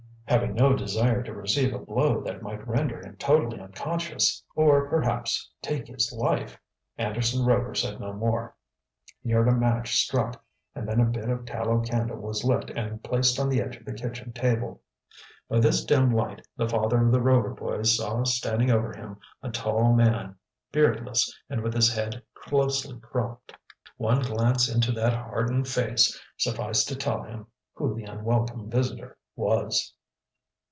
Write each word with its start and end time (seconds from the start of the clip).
Having 0.27 0.53
no 0.53 0.73
desire 0.77 1.21
to 1.23 1.33
receive 1.33 1.73
a 1.73 1.77
blow 1.77 2.21
that 2.21 2.41
might 2.41 2.65
render 2.65 3.01
him 3.05 3.17
totally 3.17 3.59
unconscious, 3.59 4.41
or, 4.55 4.87
perhaps, 4.87 5.49
take 5.61 5.87
his 5.87 6.09
life, 6.17 6.57
Anderson 6.97 7.45
Rover 7.45 7.75
said 7.75 7.99
no 7.99 8.13
more. 8.13 8.55
He 9.21 9.31
heard 9.31 9.49
a 9.49 9.51
match 9.51 9.97
struck, 10.05 10.41
and 10.73 10.87
then 10.87 11.01
a 11.01 11.05
bit 11.05 11.27
of 11.27 11.41
a 11.41 11.43
tallow 11.43 11.81
candle 11.81 12.15
was 12.15 12.45
lit 12.45 12.69
and 12.69 13.03
placed 13.03 13.41
on 13.41 13.49
the 13.49 13.61
edge 13.61 13.75
of 13.75 13.83
the 13.83 13.91
kitchen 13.93 14.31
table. 14.31 14.81
By 15.49 15.59
this 15.59 15.83
dim 15.83 16.09
light 16.13 16.47
the 16.55 16.67
father 16.69 17.03
of 17.05 17.11
the 17.11 17.21
Rover 17.21 17.53
boys 17.53 17.97
saw 17.97 18.23
standing 18.23 18.71
over 18.71 18.95
him 18.95 19.17
a 19.43 19.49
tall 19.51 19.91
man, 19.93 20.37
beardless, 20.71 21.37
and 21.49 21.61
with 21.61 21.73
his 21.73 21.93
head 21.93 22.23
closely 22.35 22.97
cropped. 23.01 23.53
One 23.97 24.21
glance 24.21 24.73
into 24.73 24.93
that 24.93 25.11
hardened 25.13 25.67
face 25.67 26.17
sufficed 26.37 26.87
to 26.87 26.95
tell 26.95 27.21
him 27.23 27.47
who 27.73 27.93
the 27.93 28.05
unwelcome 28.05 28.69
visitor 28.71 29.17
was. 29.35 29.93